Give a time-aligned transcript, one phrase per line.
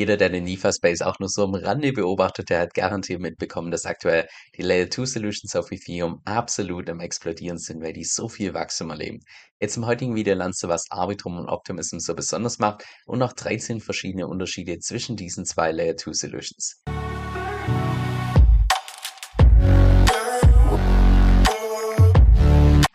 [0.00, 3.84] Jeder, der den DeFi-Space auch nur so am Rande beobachtet, der hat garantiert mitbekommen, dass
[3.84, 8.54] aktuell die Layer 2 Solutions auf Ethereum absolut am explodieren sind, weil die so viel
[8.54, 9.20] Wachstum erleben.
[9.60, 13.34] Jetzt im heutigen Video lernst du, was Arbitrum und Optimism so besonders macht und noch
[13.34, 16.82] 13 verschiedene Unterschiede zwischen diesen zwei Layer 2 Solutions.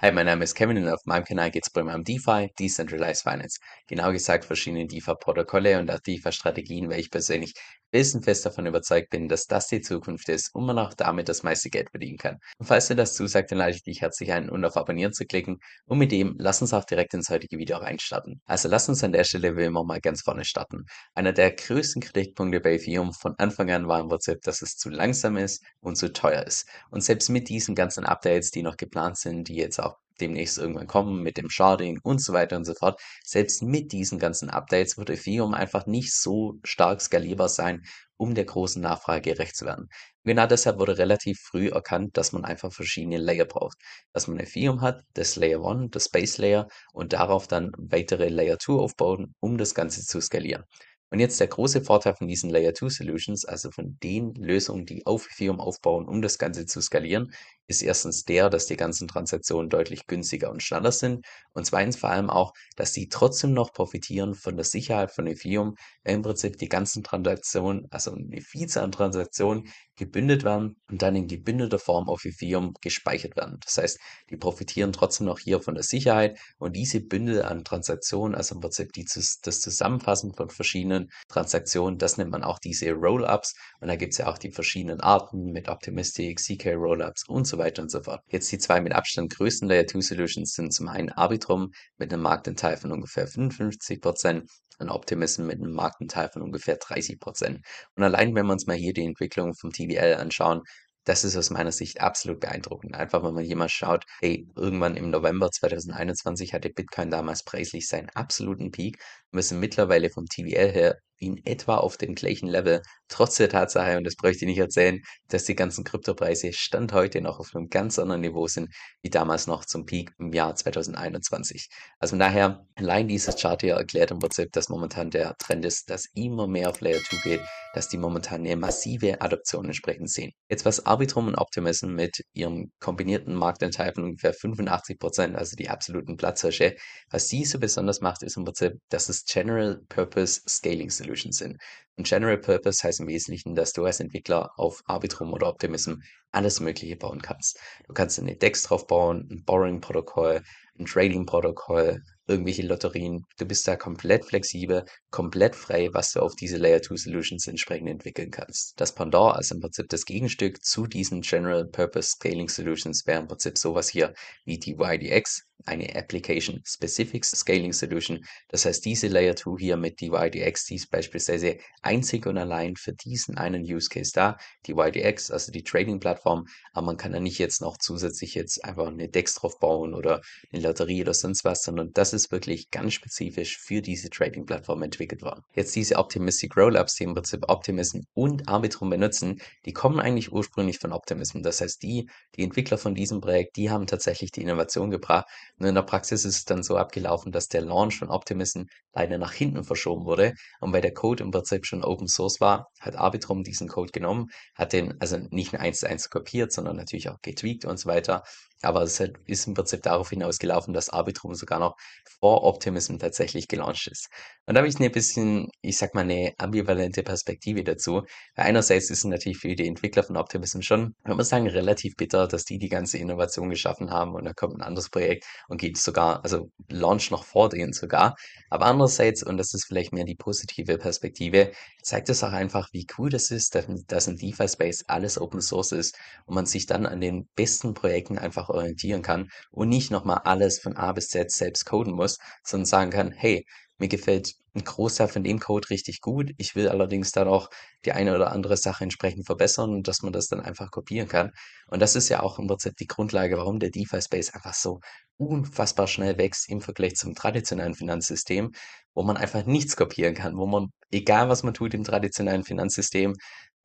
[0.05, 2.51] Hi, mein Name ist Kevin und auf meinem Kanal geht es bei mir um DeFi,
[2.59, 3.59] Decentralized Finance.
[3.87, 7.55] Genau gesagt verschiedene DeFi-Protokolle und auch DeFi-Strategien, weil ich persönlich
[7.95, 11.69] felsenfest davon überzeugt bin, dass das die Zukunft ist und man auch damit das meiste
[11.69, 12.39] Geld verdienen kann.
[12.57, 15.25] Und falls dir das zusagt, dann lade ich dich herzlich ein, und auf Abonnieren zu
[15.25, 15.59] klicken.
[15.85, 18.41] Und mit dem, lass uns auch direkt ins heutige Video reinstarten.
[18.45, 20.85] Also lass uns an der Stelle wie immer mal ganz vorne starten.
[21.13, 24.89] Einer der größten Kritikpunkte bei Ethereum von Anfang an war im Prinzip, dass es zu
[24.89, 26.67] langsam ist und zu teuer ist.
[26.91, 30.87] Und selbst mit diesen ganzen Updates, die noch geplant sind, die jetzt auch demnächst irgendwann
[30.87, 32.99] kommen mit dem Sharding und so weiter und so fort.
[33.23, 37.81] Selbst mit diesen ganzen Updates wird Ethereum einfach nicht so stark skalierbar sein,
[38.17, 39.87] um der großen Nachfrage gerecht zu werden.
[40.23, 43.77] Genau deshalb wurde relativ früh erkannt, dass man einfach verschiedene Layer braucht.
[44.13, 48.57] Dass man Ethereum hat, das Layer 1, das Base Layer und darauf dann weitere Layer
[48.57, 50.63] 2 aufbauen, um das Ganze zu skalieren.
[51.11, 55.05] Und jetzt der große Vorteil von diesen Layer 2 Solutions, also von den Lösungen, die
[55.05, 57.31] auf Ethereum aufbauen, um das Ganze zu skalieren,
[57.67, 61.25] ist erstens der, dass die ganzen Transaktionen deutlich günstiger und schneller sind.
[61.53, 65.75] Und zweitens vor allem auch, dass die trotzdem noch profitieren von der Sicherheit von Ethereum,
[66.03, 71.15] weil im Prinzip die ganzen Transaktionen, also eine Vielzahl an Transaktionen gebündelt werden und dann
[71.15, 73.57] in gebündelter Form auf Ethereum gespeichert werden.
[73.63, 73.99] Das heißt,
[74.29, 78.61] die profitieren trotzdem noch hier von der Sicherheit und diese Bündel an Transaktionen, also im
[78.61, 83.95] Prinzip die, das Zusammenfassen von verschiedenen Transaktionen, das nennt man auch diese Rollups und da
[83.95, 87.91] gibt es ja auch die verschiedenen Arten mit Optimistic, CK Rollups und so weiter und
[87.91, 88.21] so fort.
[88.27, 92.23] Jetzt die zwei mit Abstand größten Layer 2 Solutions sind zum einen Arbitrum mit einem
[92.23, 94.43] Marktanteil von ungefähr 55%
[94.79, 97.61] und Optimism mit einem Marktanteil von ungefähr 30%.
[97.95, 100.61] Und allein wenn wir uns mal hier die Entwicklung vom TVL anschauen,
[101.05, 102.95] das ist aus meiner Sicht absolut beeindruckend.
[102.95, 107.87] Einfach, wenn man hier mal schaut, hey, irgendwann im November 2021 hatte Bitcoin damals preislich
[107.87, 108.97] seinen absoluten Peak.
[109.31, 113.97] Wir sind mittlerweile vom TVL her in etwa auf dem gleichen Level, trotz der Tatsache,
[113.97, 117.69] und das bräuchte ich nicht erzählen, dass die ganzen Kryptopreise Stand heute noch auf einem
[117.69, 118.69] ganz anderen Niveau sind,
[119.01, 121.69] wie damals noch zum Peak im Jahr 2021.
[121.99, 125.89] Also von daher, allein dieses Chart hier erklärt im Prinzip, dass momentan der Trend ist,
[125.89, 130.31] dass immer mehr auf Layer 2 geht, dass die momentan eine massive Adoption entsprechend sehen.
[130.49, 135.69] Jetzt was Arbitrum und Optimism mit ihrem kombinierten Marktanteil von ungefähr 85 Prozent, also die
[135.69, 136.75] absoluten Platzhirsche,
[137.09, 141.37] was sie so besonders macht, ist im Prinzip, dass es General Purpose Scaling Solutions Solutions
[141.37, 141.57] sind.
[141.97, 145.93] Und General Purpose heißt im Wesentlichen, dass du als Entwickler auf Arbitrum oder Optimism
[146.31, 147.57] alles Mögliche bauen kannst.
[147.87, 150.41] Du kannst eine DEX drauf bauen, ein Borrowing-Protokoll,
[150.77, 153.25] ein Trading-Protokoll, irgendwelche Lotterien.
[153.37, 157.89] Du bist da komplett flexibel, komplett frei, was du auf diese Layer 2 Solutions entsprechend
[157.89, 158.73] entwickeln kannst.
[158.77, 163.27] Das Pendant, also im Prinzip das Gegenstück zu diesen General Purpose Scaling Solutions, wäre im
[163.27, 164.13] Prinzip sowas hier
[164.43, 168.19] wie die YDX, eine Application Specific Scaling Solution.
[168.49, 172.75] Das heißt, diese Layer 2 hier mit die YDX, die ist beispielsweise einzig und allein
[172.75, 174.37] für diesen einen Use Case da.
[174.65, 178.63] Die YDX, also die Trading Plattform, aber man kann da nicht jetzt noch zusätzlich jetzt
[178.63, 182.69] einfach eine DEX drauf bauen oder eine Lotterie oder sonst was, sondern das ist wirklich
[182.71, 185.41] ganz spezifisch für diese Trading Plattform entwickelt worden.
[185.53, 190.79] Jetzt diese Optimistic Rollups, die im Prinzip Optimism und Arbitrum benutzen, die kommen eigentlich ursprünglich
[190.79, 191.41] von Optimism.
[191.41, 195.27] Das heißt, die, die Entwickler von diesem Projekt, die haben tatsächlich die Innovation gebracht
[195.59, 198.63] und in der Praxis ist es dann so abgelaufen, dass der Launch von Optimism
[198.93, 200.33] leider nach hinten verschoben wurde.
[200.59, 204.27] Und weil der Code im Prinzip schon Open Source war, hat Arbitrum diesen Code genommen,
[204.55, 207.89] hat den also nicht nur eins zu eins kopiert, sondern natürlich auch getweakt und so
[207.89, 208.23] weiter
[208.65, 211.75] aber es ist im Prinzip darauf hinausgelaufen, dass Arbitrum sogar noch
[212.19, 214.07] vor Optimism tatsächlich gelauncht ist.
[214.47, 218.03] Und da habe ich eine bisschen, ich sag mal, eine ambivalente Perspektive dazu.
[218.35, 221.95] Weil einerseits ist es natürlich für die Entwickler von Optimism schon, man muss sagen, relativ
[221.95, 225.59] bitter, dass die die ganze Innovation geschaffen haben und da kommt ein anderes Projekt und
[225.59, 228.15] geht sogar, also launch noch vor denen sogar.
[228.49, 232.87] Aber andererseits, und das ist vielleicht mehr die positive Perspektive, zeigt es auch einfach, wie
[232.97, 236.85] cool das ist, dass, dass in DeFi-Space alles Open Source ist und man sich dann
[236.85, 241.31] an den besten Projekten einfach orientieren kann und nicht nochmal alles von A bis Z
[241.31, 243.45] selbst coden muss, sondern sagen kann, hey,
[243.77, 246.31] mir gefällt ein Großteil von dem Code richtig gut.
[246.37, 247.49] Ich will allerdings dann auch
[247.83, 251.31] die eine oder andere Sache entsprechend verbessern und dass man das dann einfach kopieren kann.
[251.67, 254.79] Und das ist ja auch im Prinzip die Grundlage, warum der DeFi-Space einfach so
[255.17, 258.51] unfassbar schnell wächst im Vergleich zum traditionellen Finanzsystem,
[258.93, 263.13] wo man einfach nichts kopieren kann, wo man, egal was man tut im traditionellen Finanzsystem,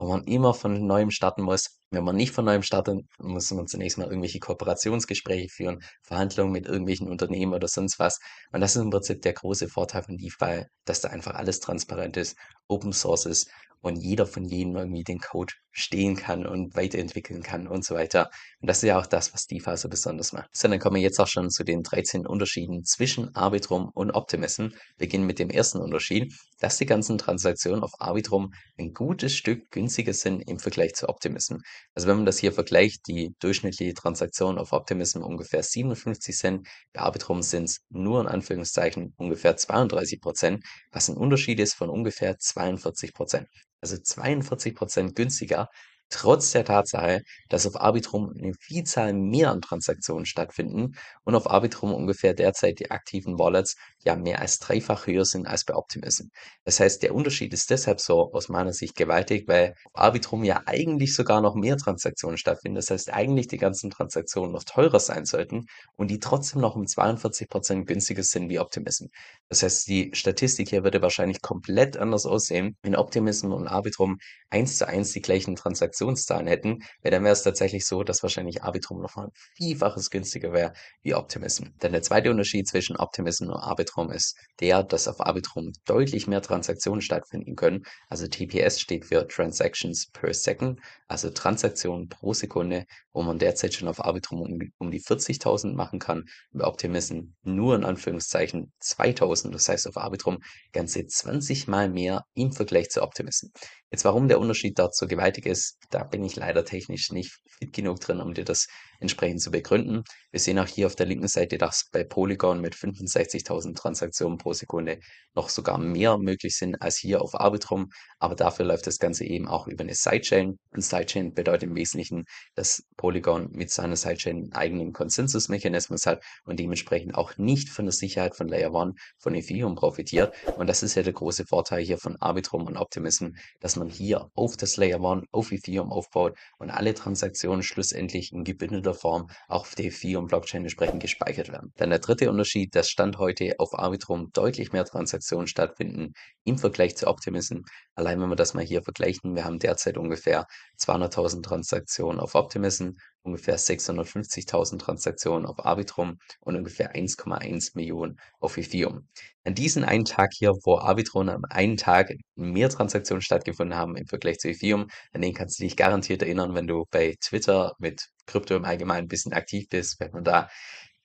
[0.01, 1.77] wo man immer von Neuem starten muss.
[1.91, 6.65] Wenn man nicht von Neuem startet, muss man zunächst mal irgendwelche Kooperationsgespräche führen, Verhandlungen mit
[6.65, 8.17] irgendwelchen Unternehmen oder sonst was.
[8.51, 12.17] Und das ist im Prinzip der große Vorteil von DeFi, dass da einfach alles transparent
[12.17, 12.35] ist,
[12.67, 13.51] Open Source ist
[13.81, 18.29] und jeder von jedem irgendwie den Code stehen kann und weiterentwickeln kann und so weiter.
[18.59, 20.49] Und das ist ja auch das, was DeFi so besonders macht.
[20.53, 24.67] So, dann kommen wir jetzt auch schon zu den 13 Unterschieden zwischen Arbitrum und Optimism.
[24.97, 30.13] Beginnen mit dem ersten Unterschied, dass die ganzen Transaktionen auf Arbitrum ein gutes Stück günstiger
[30.13, 31.55] sind im Vergleich zu Optimism.
[31.95, 37.01] Also wenn man das hier vergleicht, die durchschnittliche Transaktion auf Optimism ungefähr 57 Cent, bei
[37.01, 42.37] Arbitrum sind es nur in Anführungszeichen ungefähr 32 Prozent, was ein Unterschied ist von ungefähr
[42.37, 43.47] 42 Prozent
[43.81, 45.69] also 42 Prozent günstiger,
[46.11, 50.93] trotz der Tatsache, dass auf Arbitrum eine Vielzahl mehr an Transaktionen stattfinden
[51.23, 55.65] und auf Arbitrum ungefähr derzeit die aktiven Wallets ja mehr als dreifach höher sind als
[55.65, 56.27] bei Optimism.
[56.65, 60.61] Das heißt, der Unterschied ist deshalb so aus meiner Sicht gewaltig, weil auf Arbitrum ja
[60.65, 62.75] eigentlich sogar noch mehr Transaktionen stattfinden.
[62.75, 65.65] Das heißt, eigentlich die ganzen Transaktionen noch teurer sein sollten
[65.95, 69.05] und die trotzdem noch um 42 Prozent günstiger sind wie Optimism.
[69.49, 74.17] Das heißt, die Statistik hier würde wahrscheinlich komplett anders aussehen, wenn Optimism und Arbitrum
[74.49, 75.55] eins zu eins die gleichen
[76.01, 80.09] Transaktionszahlen hätten, weil dann wäre es tatsächlich so, dass wahrscheinlich Arbitrum noch mal ein Vielfaches
[80.09, 81.65] günstiger wäre wie Optimism.
[81.81, 86.27] Denn der zweite Unterschied zwischen Optimism und Arbitrum Arbitrum ist der, dass auf Arbitrum deutlich
[86.27, 87.83] mehr Transaktionen stattfinden können.
[88.09, 93.87] Also TPS steht für Transactions per Second, also Transaktionen pro Sekunde, wo man derzeit schon
[93.87, 96.25] auf Arbitrum um, um die 40.000 machen kann.
[96.51, 100.39] Bei Optimism nur in Anführungszeichen 2.000, das heißt auf Arbitrum
[100.71, 103.47] ganze 20 mal mehr im Vergleich zu Optimism.
[103.91, 107.73] Jetzt, warum der Unterschied dort so gewaltig ist, da bin ich leider technisch nicht fit
[107.73, 108.67] genug drin, um dir das
[109.01, 110.03] entsprechend zu begründen.
[110.31, 114.53] Wir sehen auch hier auf der linken Seite, dass bei Polygon mit 65.000 Transaktionen pro
[114.53, 114.99] Sekunde
[115.35, 117.89] noch sogar mehr möglich sind als hier auf Arbitrum.
[118.19, 120.57] Aber dafür läuft das Ganze eben auch über eine Sidechain.
[120.71, 122.23] Und Sidechain bedeutet im Wesentlichen,
[122.55, 127.93] dass Polygon mit seiner Sidechain einen eigenen Konsensusmechanismus hat und dementsprechend auch nicht von der
[127.93, 130.33] Sicherheit von Layer 1 von Ethereum profitiert.
[130.57, 134.29] Und das ist ja der große Vorteil hier von Arbitrum und Optimism, dass man hier
[134.35, 139.61] auf das Layer 1, auf Ethereum aufbaut und alle Transaktionen schlussendlich in gebündelter Form auch
[139.61, 141.71] auf der Ethereum-Blockchain entsprechend gespeichert werden.
[141.77, 146.97] Dann der dritte Unterschied, dass Stand heute auf Arbitrum deutlich mehr Transaktionen stattfinden im Vergleich
[146.97, 147.59] zu Optimism.
[147.95, 150.45] Allein wenn wir das mal hier vergleichen, wir haben derzeit ungefähr
[150.79, 152.91] 200.000 Transaktionen auf Optimism
[153.23, 159.07] ungefähr 650.000 Transaktionen auf Arbitrum und ungefähr 1,1 Millionen auf Ethereum.
[159.43, 162.11] An diesem einen Tag hier, wo Arbitrum am einen Tag
[162.41, 166.55] mehr Transaktionen stattgefunden haben im Vergleich zu Ethereum, an den kannst du dich garantiert erinnern,
[166.55, 170.49] wenn du bei Twitter mit Krypto im Allgemeinen ein bisschen aktiv bist, wenn man da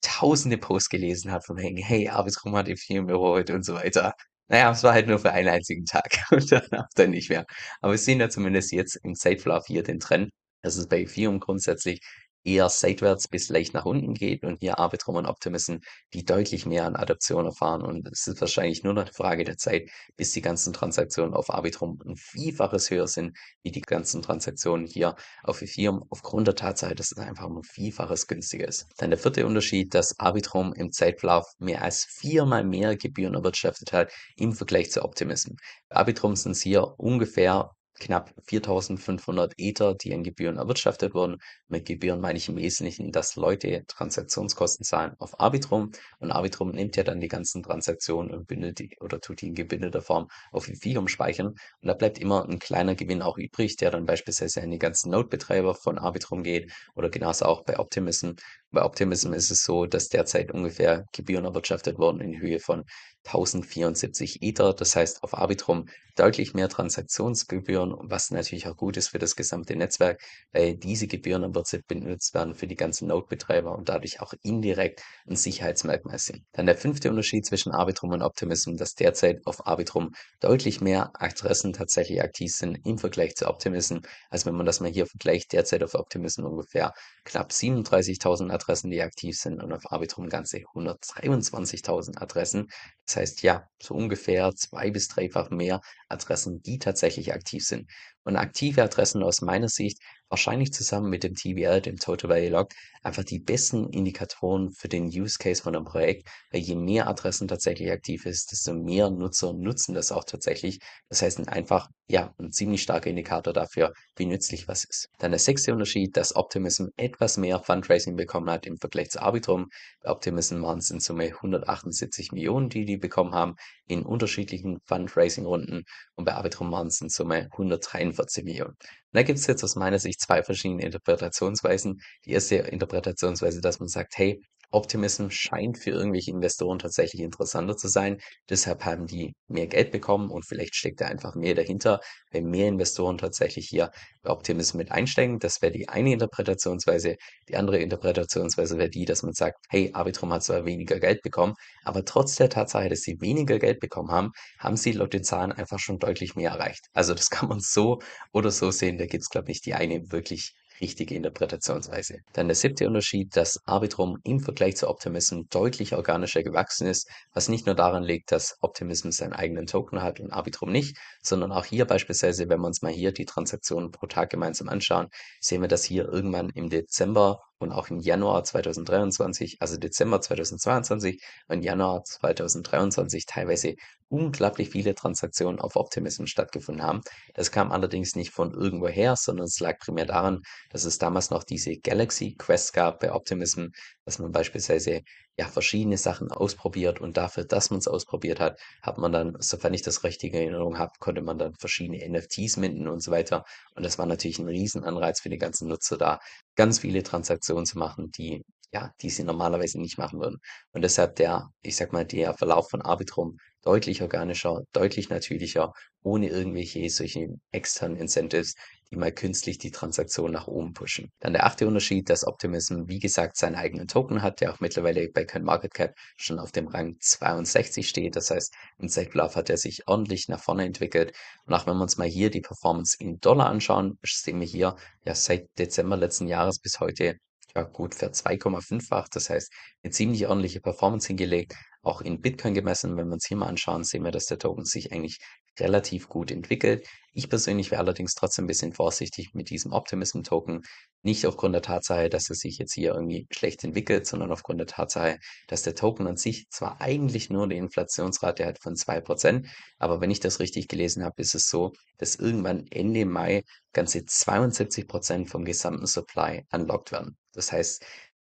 [0.02, 4.14] tausende Posts gelesen hat von wegen, hey, Arbitrum hat Ethereum überholt und so weiter.
[4.48, 7.44] Naja, es war halt nur für einen einzigen Tag und danach dann nicht mehr.
[7.80, 10.30] Aber wir sehen ja zumindest jetzt im Safelove hier den Trend,
[10.62, 12.00] dass es bei Ethereum grundsätzlich
[12.46, 15.76] eher seitwärts bis leicht nach unten geht und hier Arbitrum und Optimism,
[16.14, 17.82] die deutlich mehr an Adaption erfahren.
[17.82, 21.50] Und es ist wahrscheinlich nur noch eine Frage der Zeit, bis die ganzen Transaktionen auf
[21.50, 26.94] Arbitrum ein Vielfaches höher sind, wie die ganzen Transaktionen hier auf Ethereum, aufgrund der Tatsache,
[26.94, 28.86] dass es einfach ein Vielfaches günstiger ist.
[28.98, 34.12] Dann der vierte Unterschied, dass Arbitrum im Zeitverlauf mehr als viermal mehr Gebühren erwirtschaftet hat
[34.36, 35.54] im Vergleich zu Optimism.
[35.88, 41.38] Arbitrum sind es hier ungefähr knapp 4.500 Ether, die an Gebühren erwirtschaftet wurden.
[41.68, 46.96] Mit Gebühren meine ich im Wesentlichen, dass Leute Transaktionskosten zahlen auf Arbitrum und Arbitrum nimmt
[46.96, 50.68] ja dann die ganzen Transaktionen und bündelt die oder tut die in gebündelter Form auf
[50.68, 54.70] Ethereum speichern und da bleibt immer ein kleiner Gewinn auch übrig, der dann beispielsweise an
[54.70, 58.32] die ganzen Node-Betreiber von Arbitrum geht oder genauso auch bei Optimism.
[58.76, 62.84] Bei Optimism ist es so, dass derzeit ungefähr Gebühren erwirtschaftet wurden in Höhe von
[63.24, 64.74] 1074 Ether.
[64.74, 69.76] Das heißt auf Arbitrum deutlich mehr Transaktionsgebühren, was natürlich auch gut ist für das gesamte
[69.76, 70.20] Netzwerk,
[70.52, 75.02] weil diese Gebühren im Prinzip benutzt werden für die ganzen Node-Betreiber und dadurch auch indirekt
[75.28, 76.42] ein Sicherheitsmerkmal sind.
[76.52, 81.72] Dann der fünfte Unterschied zwischen Arbitrum und Optimism, dass derzeit auf Arbitrum deutlich mehr Adressen
[81.72, 83.98] tatsächlich aktiv sind im Vergleich zu Optimism.
[84.30, 86.92] Also wenn man das mal hier vergleicht, derzeit auf Optimism ungefähr
[87.24, 92.68] knapp 37.000 Adressen, die aktiv sind und auf Arbitrum ganze 123.000 Adressen.
[93.06, 97.90] Das heißt, ja, so ungefähr zwei bis dreifach mehr Adressen, die tatsächlich aktiv sind.
[98.26, 102.74] Und aktive Adressen aus meiner Sicht wahrscheinlich zusammen mit dem TVL, dem Total Value Locked,
[103.04, 107.46] einfach die besten Indikatoren für den Use Case von einem Projekt, weil je mehr Adressen
[107.46, 110.80] tatsächlich aktiv ist, desto mehr Nutzer nutzen das auch tatsächlich.
[111.08, 115.08] Das heißt, ein einfach, ja, ein ziemlich starker Indikator dafür, wie nützlich was ist.
[115.18, 119.68] Dann der sechste Unterschied, dass Optimism etwas mehr Fundraising bekommen hat im Vergleich zu Arbitrum.
[120.02, 123.54] Bei Optimism waren es in Summe 178 Millionen, die die bekommen haben
[123.86, 125.84] in unterschiedlichen Fundraising-Runden
[126.16, 128.76] und bei Arbitrum waren es in Summe 143 Und
[129.12, 132.00] da gibt es jetzt aus meiner Sicht zwei verschiedene Interpretationsweisen.
[132.24, 134.42] Die erste Interpretationsweise, dass man sagt, hey,
[134.76, 138.18] Optimism scheint für irgendwelche Investoren tatsächlich interessanter zu sein.
[138.50, 142.68] Deshalb haben die mehr Geld bekommen und vielleicht steckt da einfach mehr dahinter, wenn mehr
[142.68, 143.90] Investoren tatsächlich hier
[144.22, 145.38] bei Optimism mit einsteigen.
[145.38, 147.16] Das wäre die eine Interpretationsweise.
[147.48, 151.54] Die andere Interpretationsweise wäre die, dass man sagt, hey, Arbitrum hat zwar weniger Geld bekommen,
[151.84, 155.52] aber trotz der Tatsache, dass sie weniger Geld bekommen haben, haben sie laut den Zahlen
[155.52, 156.86] einfach schon deutlich mehr erreicht.
[156.92, 158.00] Also das kann man so
[158.32, 158.98] oder so sehen.
[158.98, 162.18] Da gibt es, glaube ich, die eine wirklich richtige Interpretationsweise.
[162.32, 167.48] Dann der siebte Unterschied, dass Arbitrum im Vergleich zu Optimism deutlich organischer gewachsen ist, was
[167.48, 171.64] nicht nur daran liegt, dass Optimism seinen eigenen Token hat und Arbitrum nicht, sondern auch
[171.64, 175.08] hier beispielsweise, wenn wir uns mal hier die Transaktionen pro Tag gemeinsam anschauen,
[175.40, 181.22] sehen wir, dass hier irgendwann im Dezember und auch im Januar 2023, also Dezember 2022
[181.48, 183.76] und Januar 2023 teilweise
[184.08, 187.00] unglaublich viele Transaktionen auf Optimism stattgefunden haben.
[187.34, 191.44] Das kam allerdings nicht von irgendwoher, sondern es lag primär daran, dass es damals noch
[191.44, 193.68] diese Galaxy Quest gab bei Optimism,
[194.04, 195.02] dass man beispielsweise
[195.38, 199.74] ja verschiedene Sachen ausprobiert und dafür, dass man es ausprobiert hat, hat man dann, sofern
[199.74, 203.44] ich das richtige Erinnerung habe, konnte man dann verschiedene NFTs minden und so weiter.
[203.74, 206.20] Und das war natürlich ein Riesenanreiz für die ganzen Nutzer da,
[206.56, 210.38] ganz viele Transaktionen zu machen, die ja, die sie normalerweise nicht machen würden.
[210.72, 216.28] Und deshalb der, ich sag mal, der Verlauf von Arbitrum deutlich organischer, deutlich natürlicher, ohne
[216.28, 218.54] irgendwelche solche externen Incentives,
[218.90, 221.10] die mal künstlich die Transaktion nach oben pushen.
[221.18, 225.08] Dann der achte Unterschied, dass Optimism, wie gesagt, seinen eigenen Token hat, der auch mittlerweile
[225.08, 228.14] bei CoinMarketCap schon auf dem Rang 62 steht.
[228.14, 231.12] Das heißt, im Zeitverlauf hat er sich ordentlich nach vorne entwickelt.
[231.44, 234.76] Und auch wenn wir uns mal hier die Performance in Dollar anschauen, sehen wir hier
[235.04, 237.16] ja seit Dezember letzten Jahres bis heute
[237.56, 239.08] ja gut für 2,5-fach.
[239.08, 241.54] Das heißt, eine ziemlich ordentliche Performance hingelegt.
[241.86, 244.64] Auch in Bitcoin gemessen, wenn wir uns hier mal anschauen, sehen wir, dass der Token
[244.64, 245.18] sich eigentlich
[245.60, 246.84] relativ gut entwickelt.
[247.12, 250.62] Ich persönlich wäre allerdings trotzdem ein bisschen vorsichtig mit diesem Optimism-Token.
[251.02, 254.66] Nicht aufgrund der Tatsache, dass er sich jetzt hier irgendwie schlecht entwickelt, sondern aufgrund der
[254.66, 259.46] Tatsache, dass der Token an sich zwar eigentlich nur eine Inflationsrate hat von 2%,
[259.78, 264.00] aber wenn ich das richtig gelesen habe, ist es so, dass irgendwann Ende Mai ganze
[264.00, 267.16] 72% vom gesamten Supply unlocked werden.
[267.32, 267.84] Das heißt,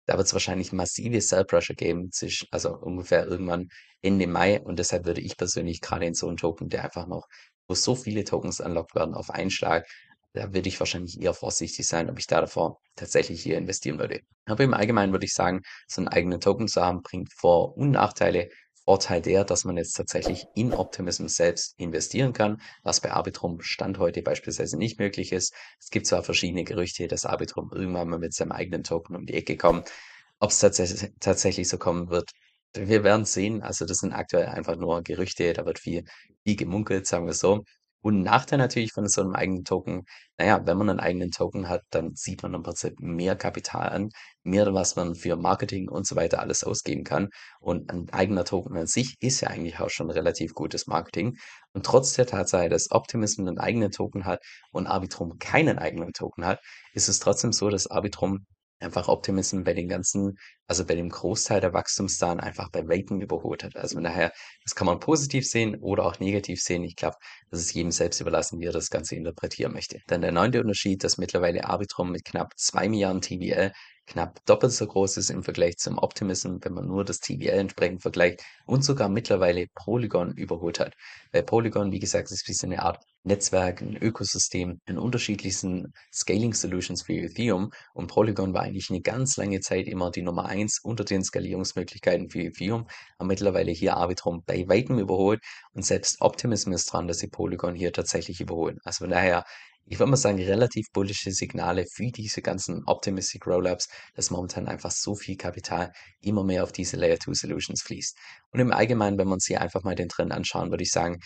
[0.10, 3.70] da wird es wahrscheinlich massive Sell Pressure geben, zwischen, also ungefähr irgendwann
[4.02, 4.60] Ende Mai.
[4.60, 7.28] Und deshalb würde ich persönlich gerade in so einen Token, der einfach noch,
[7.68, 9.86] wo so viele Tokens unlocked werden auf einen Schlag,
[10.34, 14.22] da würde ich wahrscheinlich eher vorsichtig sein, ob ich da davor tatsächlich hier investieren würde.
[14.46, 17.92] Aber im Allgemeinen würde ich sagen, so einen eigenen Token zu haben, bringt Vor- und
[17.92, 18.50] Nachteile.
[18.90, 24.00] Vorteil der, dass man jetzt tatsächlich in Optimism selbst investieren kann, was bei Arbitrum Stand
[24.00, 25.54] heute beispielsweise nicht möglich ist.
[25.80, 29.36] Es gibt zwar verschiedene Gerüchte, dass Arbitrum irgendwann mal mit seinem eigenen Token um die
[29.36, 29.92] Ecke kommt.
[30.40, 32.32] Ob es tatsächlich, tatsächlich so kommen wird,
[32.74, 33.62] wir werden sehen.
[33.62, 36.04] Also das sind aktuell einfach nur Gerüchte, da wird viel,
[36.44, 37.66] viel gemunkelt, sagen wir so.
[38.02, 40.04] Und 'n Nachteil natürlich von so einem eigenen Token,
[40.38, 44.10] naja, wenn man einen eigenen Token hat, dann zieht man im Prinzip mehr Kapital an,
[44.44, 47.30] mehr, was man für Marketing und so weiter alles ausgeben kann.
[47.60, 51.38] Und ein eigener Token an sich ist ja eigentlich auch schon relativ gutes Marketing.
[51.74, 54.42] Und trotz der Tatsache, dass Optimism einen eigenen Token hat
[54.72, 56.60] und Arbitrum keinen eigenen Token hat,
[56.94, 58.46] ist es trotzdem so, dass Arbitrum
[58.80, 60.38] einfach Optimism bei den ganzen
[60.70, 63.76] also bei dem Großteil der Wachstumszahlen einfach bei weitem überholt hat.
[63.76, 64.32] Also von daher,
[64.64, 66.84] das kann man positiv sehen oder auch negativ sehen.
[66.84, 67.16] Ich glaube,
[67.50, 70.00] das ist jedem selbst überlassen, wie er das Ganze interpretieren möchte.
[70.06, 73.72] Dann der neunte Unterschied, dass mittlerweile Arbitrum mit knapp zwei Milliarden TVL
[74.06, 78.04] knapp doppelt so groß ist im Vergleich zum Optimism, wenn man nur das TVL entsprechend
[78.04, 80.94] vergleicht und sogar mittlerweile Polygon überholt hat.
[81.32, 86.54] Bei Polygon, wie gesagt, ist wie so eine Art Netzwerk, ein Ökosystem in unterschiedlichsten Scaling
[86.54, 90.80] Solutions für Ethereum und Polygon war eigentlich eine ganz lange Zeit immer die Nummer eins
[90.82, 92.88] unter den Skalierungsmöglichkeiten für Ethereum,
[93.20, 95.42] haben mittlerweile hier Arbitrum bei weitem überholt
[95.74, 98.80] und selbst Optimism ist dran, dass sie Polygon hier tatsächlich überholen.
[98.84, 99.44] Also von daher
[99.92, 104.92] ich würde mal sagen, relativ bullische Signale für diese ganzen Optimistic Rollups, dass momentan einfach
[104.92, 108.16] so viel Kapital immer mehr auf diese Layer 2 Solutions fließt.
[108.52, 111.18] Und im Allgemeinen, wenn wir uns hier einfach mal den Trend anschauen, würde ich sagen,